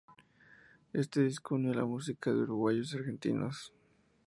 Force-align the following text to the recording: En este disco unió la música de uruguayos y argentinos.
En 0.93 1.01
este 1.01 1.21
disco 1.21 1.53
unió 1.53 1.75
la 1.75 1.85
música 1.85 2.31
de 2.31 2.39
uruguayos 2.41 2.91
y 2.91 2.97
argentinos. 2.97 3.71